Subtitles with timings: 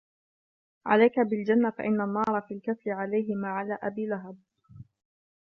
[0.85, 4.37] عليك بالجنة فإن النار في الكف عليه ما على أبي لهب